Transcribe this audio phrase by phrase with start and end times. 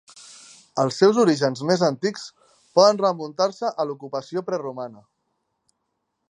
[0.83, 2.23] Els seus orígens més antics
[2.79, 5.05] poden remuntar-se a l'ocupació preromana.